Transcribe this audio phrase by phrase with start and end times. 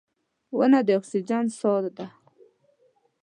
[0.57, 2.07] •ونه د اکسیجن ساه ده.